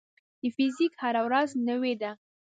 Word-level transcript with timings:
د 0.41 0.43
فزیک 0.55 0.93
هره 1.01 1.21
ورځ 1.27 1.49
نوې 1.69 1.93
ده. 2.01 2.11